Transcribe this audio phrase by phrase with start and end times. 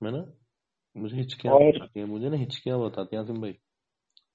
[0.00, 0.24] मैं ना
[0.96, 2.04] मुझे हिचकियाँ और है?
[2.04, 3.52] मुझे ना हिचकियाँ बहुत आती हैं आसिम भाई।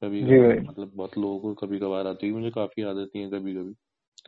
[0.01, 3.55] कभी कभार मतलब बहुत लोगों को कभी कभार आती है मुझे काफ़ी आदत है कभी
[3.55, 3.75] कभी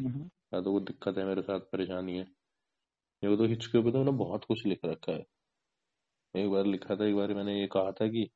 [0.02, 2.28] हम्म, या तो वो दिक्कत है मेरे साथ परेशानी है।
[3.24, 5.26] ये तो हिचकियों पे तो मैंने बहुत कुछ लिख रखा है।
[6.36, 8.30] एक बार लिखा था एक बार मैंने ये कहा था कि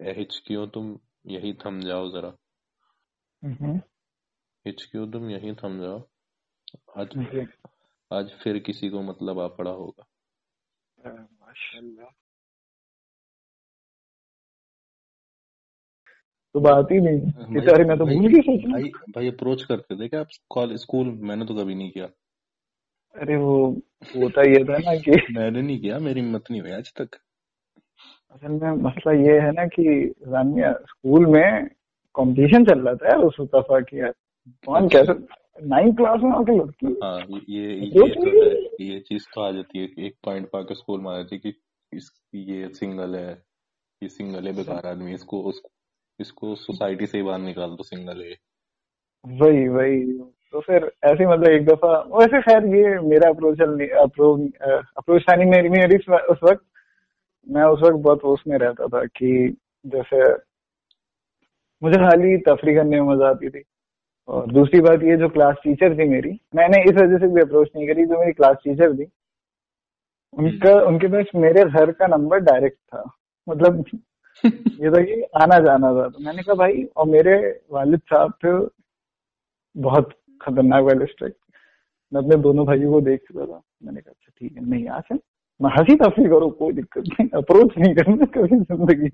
[0.00, 2.36] "ए हिचकियों तुम यही थम जाओ जरा?
[3.42, 3.80] हम्म,
[4.66, 6.08] हिचकियों तुम यही थम जाओ?
[6.96, 7.16] आज
[8.12, 10.06] आज फिर किसी को मतलब आ पड़ा होगा।
[11.10, 12.06] माशाल्लाह
[16.54, 17.20] तो बात ही नहीं।
[17.54, 20.26] बेचारे मैं तो भूल गई सोचना भाई भाई अप्रोच करते थे क्या आप?
[20.50, 22.08] कॉलेज स्कूल मैंने तो कभी नहीं किया।
[23.14, 23.70] अरे वो
[24.16, 27.08] होता ये था ना कि मैंने नहीं किया मेरी हिम्मत नहीं हुई आज तक।
[28.30, 31.66] असल में मसला ये है ना कि जानिया स्कूल में
[32.14, 34.14] कंपटीशन चल रहा था यार उस दफ़ा की यार।
[34.66, 35.12] कौन अच्छा। कैसे
[35.58, 37.18] नाइन्थ क्लास में आके लड़की हाँ।
[37.48, 41.00] ये ये अप्रोच तो ये चीज़ तो आ जाती है। एक पॉइंट पा के स्कूल
[41.00, 41.52] में आ जाती है कि
[41.92, 43.30] इस ये सिंगल है।
[44.02, 45.52] ये सिंगल है बेकार आदमी इसको
[46.18, 48.34] इसको सोसाइटी से ही बाहर निकाल दो सिंगल है
[49.24, 50.00] वही वही।
[50.52, 55.68] तो फिर ऐसे मतलब एक दफ़ा वैसे खैर ये मेरा अप्रोच अप्रोच था नहीं मेरी
[55.68, 56.64] मेरी उस उस वक्त।
[57.46, 59.30] मैं उस वक्त बहुत उसमें रहता था कि
[59.84, 60.22] जैसे
[61.82, 63.62] मुझे खाली तफरी करने में मज़ा आती थी।
[64.28, 67.68] और दूसरी बात ये जो क्लास टीचर थी मेरी मैंने इस वजह से भी अप्रोच
[67.76, 69.06] नहीं करी जो मेरी क्लास टीचर थी।
[70.34, 73.02] उनका उनके पास मेरे घर का नंबर डायरेक्ट था।
[73.48, 73.84] मतलब
[74.44, 77.36] ये था कि आना जाना था। तो मैंने कहा भाई और मेरे
[77.72, 78.52] वालिद साहब थे
[79.76, 81.38] बहुत खतरनाक वाले स्ट्रिक्ट
[82.12, 85.00] मैं अपने दोनों भाइयों को देख चुका था। मैंने कहा अच्छा ठीक है नहीं आ
[85.60, 89.08] मैं हँसी तफरी करो कोई दिक्कत नहीं अप्रोच नहीं करना कभी ज़िंदगी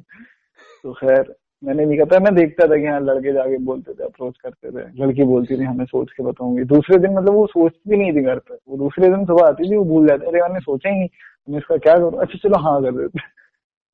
[0.82, 4.36] तो खैर मैंने नहीं कहा मैं देखता था कि हाँ लड़के जाके बोलते थे अप्रोच
[4.38, 7.96] करते थे। लड़की बोलती थी हमें सोच के बताऊँगी। दूसरे दिन मतलब वो सोचती भी
[7.96, 10.60] नहीं थी घर पे। वो दूसरे दिन सुबह आती थी वो भूल जाते अरे मैंने
[10.60, 11.08] सोचा ही नहीं
[11.48, 12.20] मैं इसका क्या करूँ?
[12.20, 13.20] अच्छा चलो हाँ कर देते।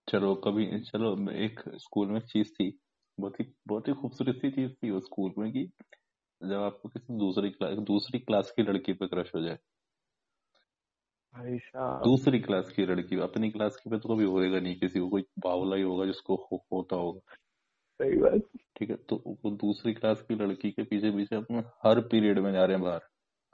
[0.08, 2.78] चलो कभी चलो एक स्कूल में चीज़ थी।
[3.18, 5.64] बहुत ही बहुत ही खूबसूरत सी चीज़ थी वो स्कूल में कि
[6.42, 9.58] जब आपको किसी दूसरी क्लास दूसरी क्लास की लड़की पे क्रश हो जाए।
[12.04, 15.22] दूसरी क्लास की लड़की अपनी क्लास की पे तो कभी होएगा नहीं किसी को कोई
[15.38, 17.20] बावला ही होगा जिसको हो, होता होगा।
[18.02, 22.00] सही बात। ठीक है तो वो दूसरी क्लास की लड़की के पीछे पीछे अपने हर
[22.00, 23.00] पीरियड में जा रहे हैं बाहर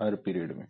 [0.03, 0.67] हर पीरियड में।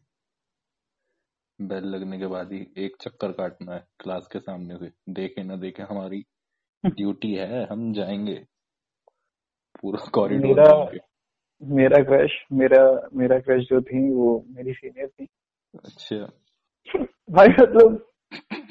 [1.61, 5.57] बेल लगने के बाद ही एक चक्कर काटना है क्लास के सामने से। देखे ना
[5.57, 6.25] देखे हमारी
[6.87, 8.47] ड्यूटी है हम जाएँगे।
[9.83, 10.91] पूरा कॉरिडोर मेरा
[11.63, 15.29] मेरा क्रश मेरा मेरा क्रश जो थी वो मेरी सीनियर थी।
[15.85, 16.17] अच्छा।
[17.31, 18.11] भाई मतलब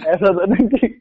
[0.07, 1.00] ऐसा था ना कि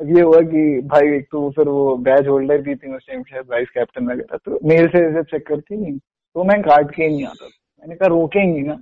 [0.00, 3.46] ये हुआ कि भाई एक तो फिर वो बैच होल्डर भी थी उस टाइम शायद
[3.50, 7.24] वाइस कैप्टन वगैरह तो मेल से जब चेक करती नहीं। तो मैं काट के नहीं
[7.26, 8.80] आता मैंने कहा, रोकेंगी ना?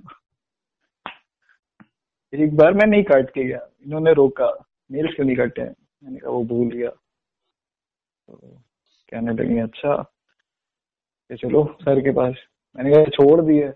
[2.33, 4.51] एक बार मैं नहीं काट के गया इन्होंने रोका।
[4.91, 8.35] मेल्स क्यों नहीं काटे। मैंने कहा, वो भूल गया। तो
[9.11, 9.95] कहने लगे अच्छा
[11.29, 12.35] कि चलो, सर के पास।
[12.75, 13.67] मैंने कहा छोड़ दिए।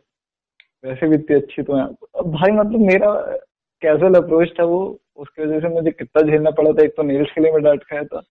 [0.84, 1.84] वैसे भी इतनी अच्छी तो है।
[2.16, 3.12] अब भाई मतलब मेरा
[3.82, 4.80] कैजुअल अप्रोच था वो
[5.18, 7.84] उसकी वजह से मुझे कितना झेलना पड़ा था। एक तो नील्स के लिए मैं डांट
[7.84, 8.22] खाया था।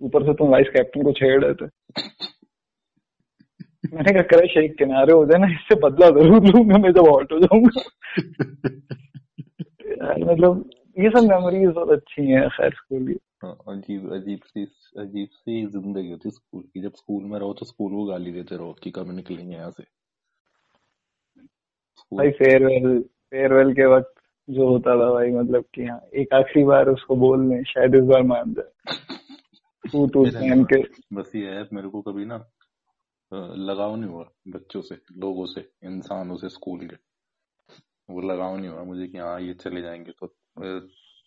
[0.00, 1.66] ऊपर से तुम वाइस कैप्टन को छेड़ रहे थे।
[3.86, 7.32] मैंने कहा क्रश एक किनारे हो जाए ना इससे बदला ज़रूर लूँगा मैं जब आउट
[7.32, 7.82] हो जाऊँगा।
[10.24, 14.62] मतलब ये सब मेमोरीज बहुत अच्छी हैं खैर स्कूल की। हाँ, अजीब अजीब सी
[14.98, 18.56] अजीब सी ज़िंदगी होती स्कूल की। जब स्कूल में रहो तो स्कूल को गाली देते
[18.56, 19.82] रहो कि कब निकलेंगे यहाँ से।
[22.12, 24.14] भाई फेयरवेल फेयरवेल के वक्त
[24.50, 28.04] जो होता था भाई मतलब कि हाँ एक आखिरी बार उसको बोल लें शायद इस
[28.04, 28.70] बार मान जाए।
[29.86, 30.82] पहन के।
[31.12, 32.36] बस ये है मेरे को कभी ना
[33.32, 36.96] लगाव नहीं हुआ बच्चों से लोगों से इंसानों से स्कूल के।
[38.10, 40.34] वो लगाव नहीं हुआ मुझे कि हाँ ये चले जाएँगे तो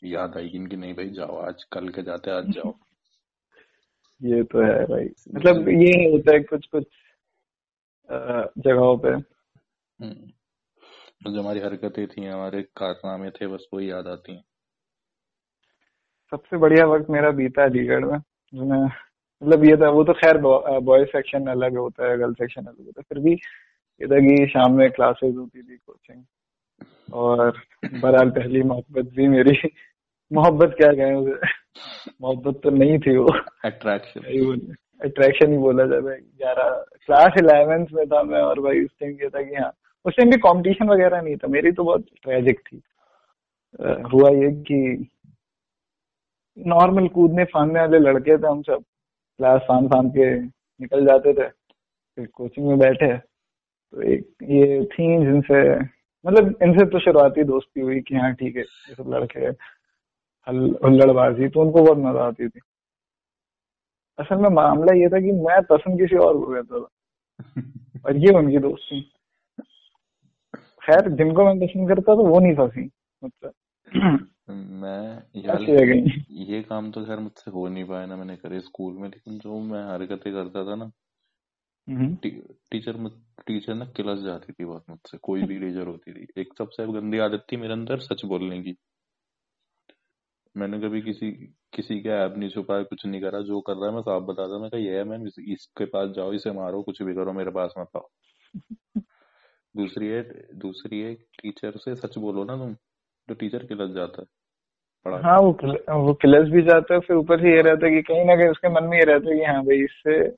[0.03, 2.73] याद आएगी इनकी नहीं भाई जाओ आज कल के जाते आज जाओ।
[4.23, 6.83] ये तो है भाई। मतलब ये होता है कुछ कुछ
[8.57, 9.09] जगहों पे।
[10.03, 10.31] हम्म,
[11.21, 14.43] जो हमारी हरकतें थी हमारे कारनामे थे बस वही याद आती हैं।
[16.31, 18.19] सबसे बढ़िया वक्त मेरा बीता अलीगढ़ में
[18.53, 22.61] जो मैं मतलब ये था वो तो खैर बॉयज़ सेक्शन अलग होता है गर्ल सेक्शन
[22.61, 26.23] अलग होता है फिर भी ये था कि शाम में क्लासेस होती थी कोचिंग
[27.13, 27.61] और
[27.93, 29.57] बहरहाल पहली मोहब्बत भी मेरी
[30.33, 31.49] मोहब्बत क्या कहें उसे
[32.21, 33.33] मोहब्बत तो नहीं थी वो।
[33.65, 36.69] अट्रैक्शन अट्रैक्शन ही बोला जाता है ग्यारह
[37.05, 39.71] क्लास इलेवेंथ में था मैं और भाई उस टाइम ये था कि हाँ
[40.05, 42.81] उस टाइम भी कंपटीशन वगैरह नहीं था। मेरी तो बहुत ट्रेजिक थी।
[43.79, 45.09] अ, हुआ ये कि
[46.57, 48.83] नॉर्मल कूदने फांदने वाले लड़के थे हम सब
[49.39, 55.07] क्लास फान फान के निकल जाते थे फिर कोचिंग में बैठे। तो एक ये थी
[55.25, 55.61] जिनसे
[56.25, 59.47] मतलब इनसे तो शुरुआती दोस्ती हुई कि हाँ ठीक है ये सब लड़के
[60.47, 62.59] हुल्लड़बाजी तो उनको बहुत मज़ा आती थी।
[64.19, 68.33] असल में मामला ये था कि मैं पसंद किसी और को करता था और ये
[68.37, 69.01] उनकी दोस्ती।
[70.81, 72.89] खैर जिनको मैं पसंद करता था वो नहीं फंसी
[73.23, 73.53] मतलब
[74.49, 75.61] मैं यार
[76.29, 79.59] ये काम तो खैर मुझसे हो नहीं पाया ना मैंने करे स्कूल में लेकिन जो
[79.59, 80.91] मैं हरकतें करता था ना
[81.87, 82.15] हम्म।
[82.71, 83.09] टीचर
[83.47, 87.17] टीचर ना किलस जाती थी बहुत मुझसे कोई भी टीचर होती थी। एक सबसे गंदी
[87.17, 88.75] आदत थी मेरे अंदर सच बोलने की।
[90.55, 91.31] मैंने कभी किसी
[91.73, 94.57] किसी का ऐप नहीं छुपाया कुछ नहीं करा जो कर रहा है मैं साफ़ बताता
[94.57, 97.73] मैं कहा ये है मैम इसके पास जाओ इसे मारो कुछ भी करो मेरे पास
[97.77, 98.09] मत आओ।
[99.75, 102.75] दूसरी है दूसरी है टीचर से सच बोलो ना तुम
[103.27, 104.27] तो टीचर किलस जाता है
[105.05, 108.01] हाँ वो किल, वो किलस भी जाता है फिर ऊपर से ये रहता है कि
[108.01, 110.29] कहीं ना कहीं उसके मन में ये रहता है कि हाँ भाई इससे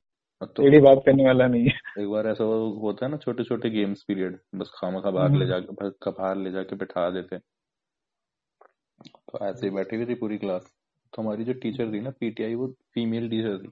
[0.42, 3.70] तो टेढ़ी बात करने वाला नहीं है। एक बार ऐसा होता है ना छोटे छोटे
[3.70, 9.46] गेम्स पीरियड बस खामा खा बाहर ले हम्म। जाके बाहर ले जाके बैठा देते तो
[9.46, 10.74] ऐसे ही बैठी हुई थी पूरी क्लास
[11.14, 13.72] तो हमारी जो टीचर थी ना पीटीआई वो फीमेल टीचर थी।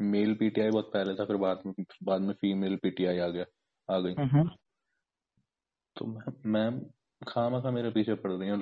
[0.00, 3.44] मेल पीटीआई बहुत पहले था फिर बाद में बाद में फीमेल पीटीआई आ गया
[3.88, 4.50] आ गई। हम्म।
[5.96, 6.80] तो मैम
[7.28, 8.56] खा मेरे पीछे पड़ रही है।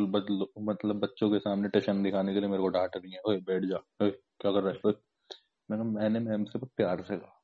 [0.62, 3.62] मतलब बच्चों के सामने टशन दिखाने के लिए मेरे को डांट रही है। ओए बैठ
[3.64, 4.94] जा। ओए क्या कर रहा है?
[5.70, 7.42] मैंने मैंने मैम से प्यार से कहा।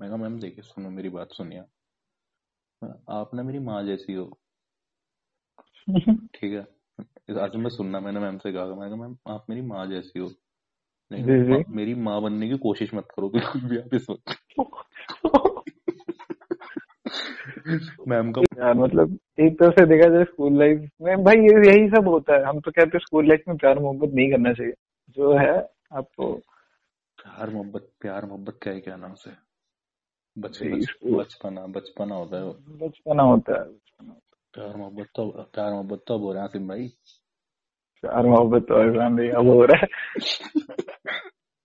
[0.00, 1.58] मैं कहा मैम देखिए सुनो मेरी बात सुनिए।
[3.10, 4.38] आप ना मेरी माँ जैसी हो।
[6.34, 6.66] ठीक है?
[7.38, 10.32] आज मैं सुनना मैंने मैम से कहा। मैं मैम आप मेरी माँ जैसी हो।
[11.68, 14.26] मेरी माँ बनने की कोशिश मत करो बिल्कुल भी आप इस वक्त
[18.08, 21.88] मैम का यार मतलब एक तरह से देखा जाए स्कूल लाइफ में भाई ये यही
[21.90, 24.72] सब होता है। हम तो कहते हैं स्कूल लाइफ में प्यार मोहब्बत नहीं करना चाहिए।
[25.16, 25.56] जो है
[25.92, 26.32] आपको
[27.18, 29.30] प्यार मोहब्बत प्यार मोहब्बत क्या है क्या नाम से?
[30.36, 32.44] बचपना बचपना होता है
[32.78, 33.64] बचपना होता है
[34.54, 36.88] प्यार मोहब्बत तो प्यार मोहब्बत तो अब हो रहा है भाई।
[38.04, 39.86] प्यार मोहब्बत तो भाई अब हो रहा है।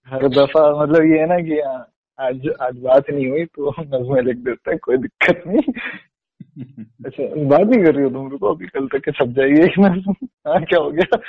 [0.07, 1.81] हर दफ़ा मतलब ये है ना कि हाँ,
[2.19, 5.61] आज आज बात नहीं हुई तो नजमें लिख देता है कोई दिक्कत नहीं।
[6.59, 9.65] अच्छा बात नहीं कर रही हो तुम रुको अभी कल तक के छप जाइए
[10.47, 11.19] हाँ क्या हो गया?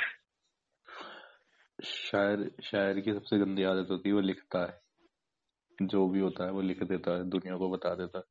[1.79, 6.51] शायर शायर की सबसे गंदी आदत होती है वो लिखता है। जो भी होता है
[6.51, 8.23] वो लिख देता है दुनिया को बता देता है।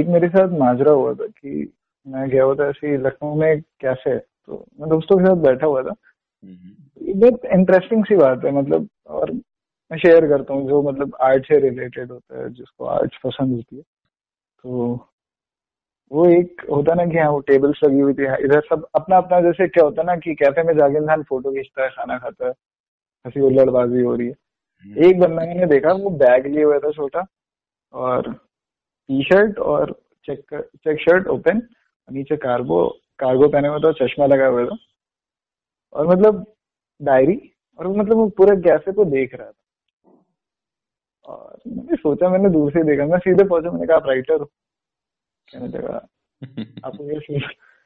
[0.00, 1.72] एक मेरे साथ माजरा हुआ था कि
[2.06, 5.82] मैं गया हुआ था ऐसे लखनऊ में कैसे तो मैं दोस्तों के साथ बैठा हुआ
[5.82, 5.94] था।
[6.42, 9.32] हम्म। बहुत इंटरेस्टिंग सी बात है मतलब और
[9.90, 13.76] मैं शेयर करता हूँ जो मतलब आर्ट से रिलेटेड होता है जिसको आर्ट पसंद होती
[13.76, 14.94] है। तो
[16.10, 19.16] वो एक होता है ना कि हाँ वो टेबल्स लगी हुई थी इधर सब अपना
[19.16, 22.18] अपना जैसे क्या होता है ना कि कैफ़े में जाके इंसान फ़ोटो खींचता है खाना
[22.18, 22.52] खाता है
[23.24, 24.34] हँसी उल्लड़बाजी हो रही है।
[24.84, 27.24] हम्म। एक बंदा मैंने देखा वो बैग लिए हुआ था छोटा
[27.94, 29.92] और टी शर्ट और
[30.28, 31.62] चेक चेक शर्ट ओपन
[32.08, 32.86] नीचे कार्गो
[33.18, 34.76] कार्गो पहने हुआ था चश्मा लगा हुआ था
[35.92, 36.44] और मतलब
[37.00, 37.40] डायरी
[37.78, 39.52] और मतलब वो पूरे कैफ़े को देख रहा था।
[41.24, 44.50] और मैंने सोचा मैंने दूर से देखा मैं सीधे पहुँचा मैंने कहा आप राइटर हो।
[45.52, 46.08] कहने लगा
[46.84, 47.38] आपको ये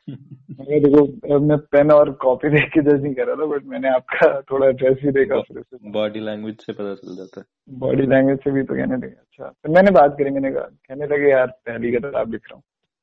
[0.09, 3.89] मैंने देखो मैं पेन और कॉपी देख के जज नहीं कर रहा था बट मैंने
[3.89, 7.47] आपका थोड़ा ड्रेस भी देखा फिर से बॉडी लैंग्वेज से पता चल जाता है।
[7.79, 11.07] बॉडी लैंग्वेज से भी तो कहने लगे अच्छा। फिर मैंने बात करी मैंने कहा कहने
[11.07, 12.63] लगे यार पहली किताब लिख रहा हूँ।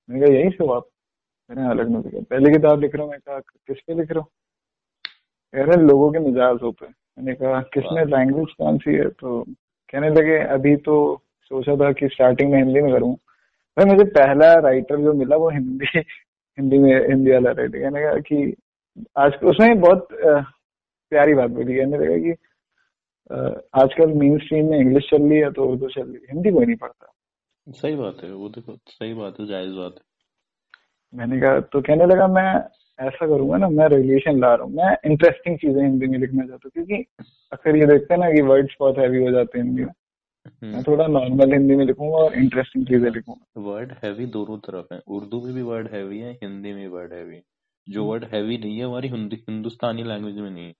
[0.09, 0.87] मैंने कहा यही से आप
[1.49, 4.19] मैंने अलग नहीं लिखा पहली किताब लिख रहा हूँ। मैं कहा किस पे लिख रहा
[4.19, 4.27] हूँ?
[5.53, 9.09] कह रहे लोगों के मिजाज हैं। मैंने कहा किसमें लैंग्वेज कौन सी है?
[9.09, 9.43] तो
[9.89, 13.17] कहने लगे अभी तो सोचा था कि स्टार्टिंग में हिंदी में करूँ।
[13.77, 18.19] भाई मुझे पहला राइटर जो मिला वो हिंदी हिंदी में हिंदी वाला राइटर कहने लगा
[18.27, 18.55] कि
[19.17, 22.31] आज उसमें बहुत प्यारी बात बोली। कहने लगा कि
[23.81, 26.65] आजकल मेन स्ट्रीम में इंग्लिश चल रही है तो उर्दू चल रही है। हिंदी कोई
[26.65, 27.13] नहीं पढ़ता।
[27.67, 30.05] सही बात है वो देखो सही बात है जायज़ बात है।
[31.13, 32.49] मैंने कहा तो कहने लगा मैं
[32.99, 36.65] ऐसा करूँगा ना मैं रिलेशन ला रहा हूँ। मैं इंटरेस्टिंग चीज़ें हिंदी में लिखना चाहता
[36.65, 37.05] हूँ क्योंकि
[37.51, 39.91] अक्सर ये देखते हैं ना कि वर्ड्स बहुत हैवी हो जाते हैं हिंदी में।
[40.63, 44.99] मैं थोड़ा नॉर्मल हिंदी में लिखूँगा और इंटरेस्टिंग चीज़ें लिखूँगा वर्ड हैवी दोनों तरफ़ है।
[45.07, 47.41] उर्दू में भी वर्ड हैवी है हिंदी में वर्ड हैवी
[47.87, 50.73] जो वर्ड हैवी नहीं है हमारी हिंदुस्तानी लैंग्वेज में नहीं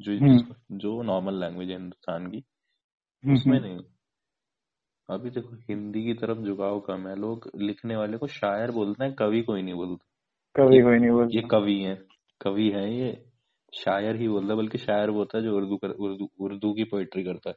[0.00, 2.44] जो हम्म। जो नॉर्मल लैंग्वेज है हिंदुस्तान की
[3.24, 3.78] हम्म, उसमें नहीं।
[5.08, 9.14] अभी देखो हिंदी की तरफ़ झुकाव कम है। लोग लिखने वाले को शायर बोलते हैं
[9.14, 10.04] कवि कोई नहीं बोलता।
[10.54, 11.94] कवि कोई नहीं बोलता। ये कवि है।
[12.40, 13.12] कवि है ये।
[13.72, 16.84] शायर ही बोलता है बल्कि शायर वो होता है जो उर्दू कर उर्दू उर्दू की
[16.84, 17.56] पोइट्री करता है।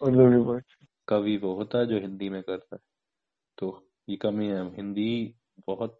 [0.00, 2.80] उर्दू की पोइट्री कवि वो होता है जो हिंदी में करता है।
[3.58, 5.34] तो ये कमी है। हिंदी
[5.66, 5.98] बहुत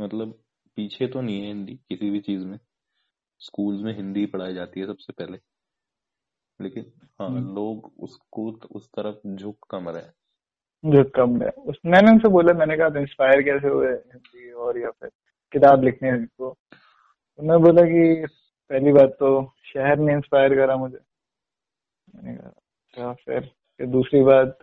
[0.00, 0.32] मतलब
[0.76, 2.58] पीछे तो नहीं है हिंदी किसी भी चीज़ में।
[3.40, 5.38] स्कूल में हिंदी पढ़ाई जाती है सबसे पहले।
[6.60, 10.08] लेकिन हाँ हम्म। लोग उसको उस तरफ़ झुक कम रहे।
[10.90, 14.90] झुक कम रहे। उस मैंने उनसे बोला मैंने कहा इंस्पायर कैसे हुए हिंदी और या
[14.90, 15.10] फिर
[15.52, 16.56] किताब लिखने को
[17.38, 18.26] उन्होंने बोला कि
[18.70, 20.98] पहली बात तो शहर ने इंस्पायर करा मुझे।
[22.14, 24.58] मैंने कहा अच्छा फिर फिर दूसरी बात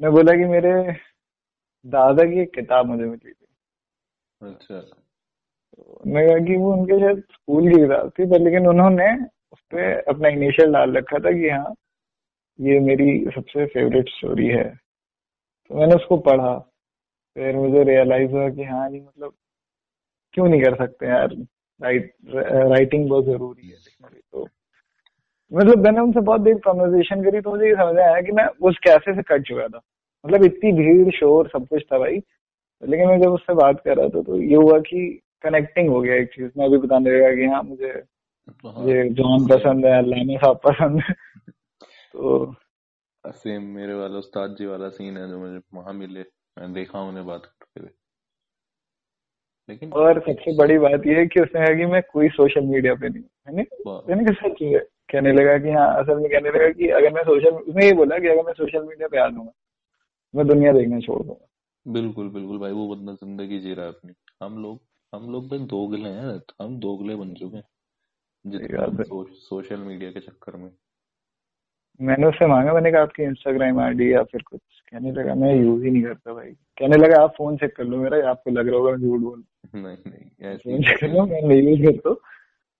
[0.00, 0.72] मैं बोला कि मेरे
[1.86, 3.46] दादा की एक किताब मुझे मिली थी।
[4.40, 9.10] अच्छा। तो मैं कहा कि वो उनके शायद स्कूल की किताब थी पर लेकिन उन्होंने
[9.52, 11.74] उस पर अपना इनिशियल डाल रखा था कि हाँ
[12.58, 16.58] ये मेरी सबसे फेवरेट स्टोरी है। तो मैंने उसको पढ़ा।
[17.36, 19.34] फिर मुझे रियलाइज़ हुआ कि हाँ जी मतलब
[20.34, 21.34] क्यों नहीं कर सकते यार?
[21.80, 24.48] राइट राइटिंग बहुत ज़रूरी है लिखना भी तो
[25.52, 28.78] मतलब मैंने उनसे बहुत देर कॉन्वर्जेशन करी तो मुझे ये समझ आया कि मैं उस
[28.78, 29.80] कैसे से कट चुका था।
[30.26, 32.22] मतलब इतनी भीड़ शोर सब कुछ था भाई।
[32.84, 36.14] लेकिन मैं जब उससे बात कर रहा था तो ये हुआ कि कनेक्टिंग हो गया
[36.14, 38.02] एक चीज़। मैं भी बताने लगा कि हाँ मुझे
[38.66, 41.14] हाँ। जॉन पसंद है अल्लामा साहब पसंद है।
[42.12, 42.54] तो
[43.26, 46.20] सेम मेरे वाला उस्ताद जी वाला सीन है जो मुझे वहाँ मिले।
[46.58, 47.90] मैं देखा उन्हें बात करते हुए।
[49.68, 52.94] लेकिन और सबसे बड़ी बात यह है कि उसने कहा कि मैं कोई सोशल मीडिया
[52.94, 53.66] पे नहीं हूँ। नहीं?
[53.86, 57.12] वाह, मैंने कहा सच है कहने लगा कि हाँ असल में कहने लगा कि अगर
[57.12, 59.52] मैं सोशल उसने ये बोला कि अगर मैं सोशल मीडिया पे आ जाऊँगा
[60.34, 64.12] मैं दुनिया देखना छोड़ दूँगा। बिल्कुल बिल्कुल भाई वो बंदा ज़िंदगी जी रहा है अपनी।
[64.42, 64.80] हम लोग
[65.12, 67.64] हम लोग भाई दोगले हैं हम दोगले बन चुके हैं
[68.44, 70.70] जितना सो, सोशल मीडिया के चक्कर में।
[72.00, 74.60] मैंने उससे मांगा मैंने कहा आपकी इंस्टाग्राम आईडी या फिर कुछ?
[74.92, 77.96] कहने लगा मैं यूज़ ही नहीं करता भाई। कहने लगा आप फ़ोन चेक कर लो
[77.98, 79.42] मेरा आपको लग रहा होगा मैं झूठ बोल
[79.74, 82.16] नहीं नहीं ऐसी कर लो मैं नहीं यूज़ करता हूँ,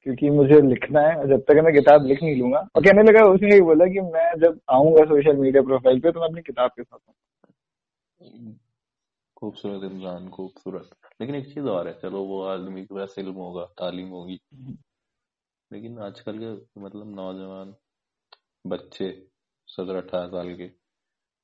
[0.06, 3.54] क्योंकि मुझे लिखना है जब तक मैं किताब लिख नहीं लूँगा। और कहने लगा उसने
[3.54, 6.82] ये बोला कि मैं जब आऊँगा सोशल मीडिया प्रोफ़ाइल पे तो मैं अपनी किताब के
[6.82, 6.98] साथ
[9.36, 13.64] खूबसूरत इंसान खूबसूरत। लेकिन एक चीज़ और है चलो वो आदमी के पास इल्म होगा
[13.78, 14.38] तालीम होगी।
[15.70, 17.74] लेकिन आजकल के मतलब नौजवान
[18.64, 19.10] बच्चे
[19.68, 20.70] सत्रह अठारह साल के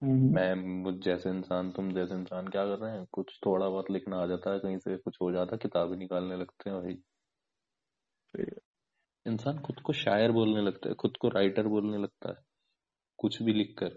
[0.02, 0.54] हम्म, मैं
[0.84, 3.06] मुझ जैसे इंसान तुम जैसे इंसान क्या कर रहे हैं?
[3.12, 6.36] कुछ थोड़ा बहुत लिखना आ जाता है कहीं से कुछ हो जाता है किताबें निकालने
[6.36, 6.98] लगते हैं भाई।
[8.34, 12.36] इंसान खुद को शायर बोलने लगता है खुद को राइटर बोलने लगता है।
[13.18, 13.88] कुछ भी लिख कर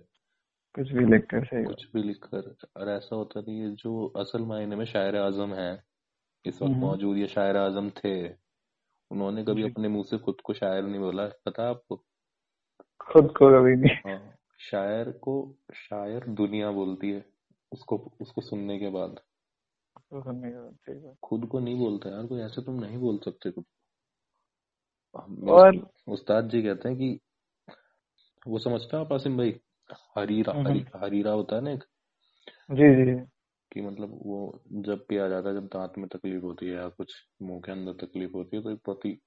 [0.76, 4.08] कुछ भी लिख कर सही कुछ भी लिख कर और ऐसा होता नहीं है जो
[4.08, 5.84] असल मायने में शायर आज़म है
[6.46, 8.30] इस वक्त मौजूद ये शायर आज़म थे
[9.12, 11.96] उन्होंने कभी अपने मुँह से खुद को शायर नहीं बोला। पता है आपको?
[13.00, 17.26] खुद को कभी नहीं। हाँ शायर को शायर दुनिया बोलती है
[17.72, 19.20] उसको उसको सुनने के बाद।
[19.98, 23.52] तो सुनने के बाद खुद को नहीं बोलता यार कोई ऐसे तुम नहीं बोल सकते
[23.52, 23.85] खुद मेरे
[25.50, 27.20] और उस्ताद जी कहते हैं कि
[28.48, 29.60] वो समझते हो आप आसिम भाई?
[30.18, 31.84] हरीरा हम्म, हरी, हरीरा होता है ना एक?
[32.72, 33.26] जी जी
[33.72, 37.14] कि मतलब वो जब पिया जाता है जब दांत में तकलीफ़ होती है या कुछ
[37.42, 39.22] मुँह के अंदर तकलीफ़ होती है तो एक ही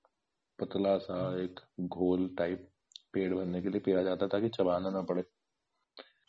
[0.58, 2.68] पतला सा एक घोल टाइप
[3.12, 5.22] पेट भरने के लिए पिया जाता है ताकि चबाना ना पड़े।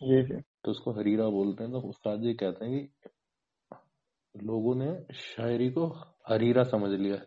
[0.04, 3.10] जी जी। तो उसको हरीरा बोलते हैं तो उस्ताद जी कहते हैं कि
[4.44, 5.88] लोगों ने शायरी को
[6.30, 7.18] हरीरा समझ लिया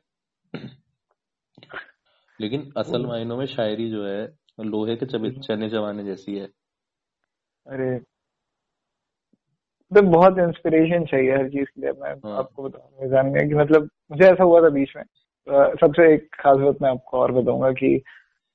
[2.42, 4.22] लेकिन असल मायनों में शायरी जो है
[4.64, 6.48] लोहे के चबे चने चबाने जैसी है।
[7.66, 7.98] अरे
[9.92, 13.88] तो बहुत इंस्पिरेशन चाहिए हर चीज़ के लिए। मैं हाँ। आपको बताऊँगा जानने कि मतलब
[14.10, 15.02] मुझे ऐसा हुआ था बीच में।
[15.80, 18.02] सबसे एक खास बात मैं आपको और बताऊँगा कि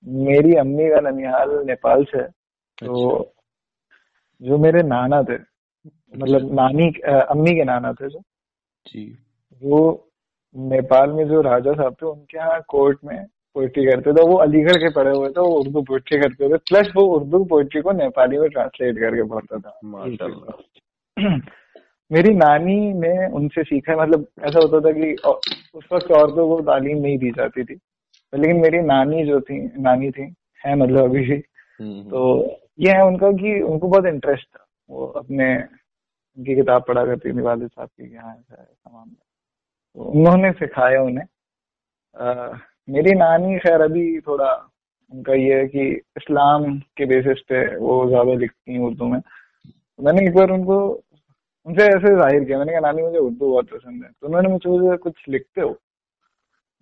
[0.06, 2.28] मेरी अम्मी का ननिहाल नेपाल से है
[2.78, 3.34] तो
[4.42, 5.38] जो मेरे नाना थे
[6.18, 8.20] मतलब नानी अ, अम्मी के नाना थे जो।
[8.88, 9.18] जी।
[9.62, 10.10] वो
[10.56, 13.26] नेपाल में जो राजा साहब थे उनके यहाँ कोर्ट में
[13.58, 16.92] पोइट्री करते थे वो अलीगढ़ के पढ़े हुए थे वो उर्दू पोइट्री करते थे। प्लस
[16.96, 21.38] वो उर्दू पोइट्री को नेपाली में ट्रांसलेट करके पढ़ता था। माशाल्लाह।
[22.12, 25.16] मेरी नानी ने उनसे सीखा है मतलब ऐसा होता था कि
[25.76, 27.74] उस वक्त औरतों को तालीम नहीं दी जाती थी।
[28.36, 30.34] लेकिन मेरी नानी जो थी नानी थी
[30.66, 31.44] है मतलब अभी भी।
[31.82, 32.44] हम्म, तो
[32.80, 35.58] ये है उनका कि उनको बहुत इंटरेस्ट था। वो अपने
[36.38, 39.26] उनकी किताब पढ़ा करती थी वालिद साहब की कि हाँ ऐसा मामला।
[39.96, 41.26] तो उन्होंने सिखाया उन्हें।
[42.90, 44.72] मेरी नानी खैर अभी थोड़ा
[45.12, 49.22] उनका ये है कि इस्लाम के बेसिस पे वो ज़्यादा लिखती हैं उर्दू में।
[50.04, 51.04] मैंने एक बार उनको
[51.66, 54.70] उनसे ऐसे ज़ाहिर किया मैंने कहा नानी मुझे उर्दू बहुत पसंद है। तो उन्होंने मुझे
[54.70, 55.78] पूछा कुछ लिखते हो?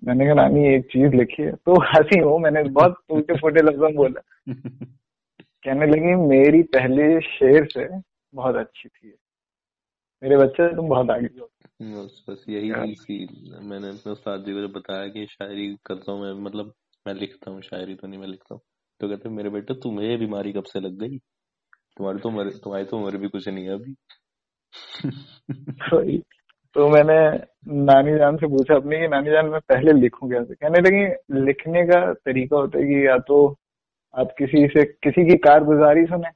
[0.04, 3.86] मैंने कहा नानी एक चीज़ लिखी है। तो हँसी हो मैंने बहुत टूटे फूटे लफ्जों
[3.86, 4.22] में बोला।
[5.66, 7.88] कहने लगी मेरी पहली शेर से
[8.34, 9.16] बहुत अच्छी थी
[10.26, 11.50] मेरे बच्चे तुम बहुत आगे हो।
[11.82, 13.18] बस बस यही यार। सी
[13.62, 16.74] मैंने अपने उस्ताद जी को जब बताया कि शायरी करता हूँ मैं मतलब
[17.08, 18.62] मैं लिखता हूँ शायरी तो नहीं मैं लिखता हूँ
[19.02, 21.18] तो कहते मेरे बेटे तुम्हें ये बीमारी कब से लग गई?
[21.98, 23.94] तुम्हारी तो उम्र तुम्हारी तो उम्र भी कुछ नहीं है अभी।
[25.70, 26.18] तो,
[26.76, 27.20] तो मैंने
[27.84, 31.06] नानी जान से पूछा अपनी कि नानी जान मैं पहले लिखूं कैसे कहने लगी
[31.46, 33.46] लिखने का तरीका होता है कि या तो
[34.14, 36.30] आप किसी से किसी की कारगुजारी सुने।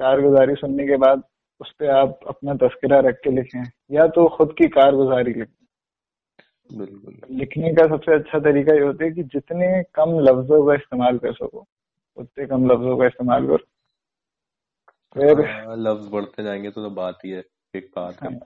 [0.00, 1.22] कारगुजारी सुनने के बाद
[1.60, 7.20] उस पर आप अपना तस्करा रख के लिखें या तो खुद की कारगुजारी लिखें। बिल्कुल।
[7.30, 11.32] लिखने का सबसे अच्छा तरीका ये होता है कि जितने कम लफ्जों का इस्तेमाल कर
[11.32, 11.66] सको
[12.16, 13.56] उतने कम लफ्जों का इस्तेमाल करो।
[15.14, 17.44] फिर हाँ, लफ्ज बढ़ते जाएँगे तो, तो बात ही है
[17.74, 18.38] एक बात है। हाँ,